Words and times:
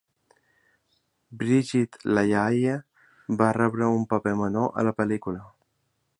Brigitte 1.41 1.99
Lahaie 2.15 2.73
va 3.43 3.53
rebre 3.59 3.93
un 4.01 4.09
paper 4.15 4.35
menor 4.45 4.75
a 4.83 4.89
la 4.91 4.97
pel·lícula. 5.03 5.47